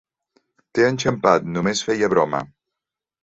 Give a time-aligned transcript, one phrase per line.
[0.77, 2.41] T'he enxampat, només feia broma!